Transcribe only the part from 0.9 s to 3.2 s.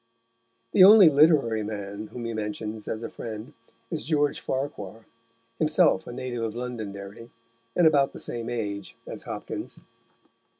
literary man whom he mentions as a